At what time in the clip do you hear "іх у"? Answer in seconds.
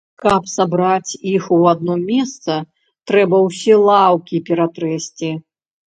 1.33-1.59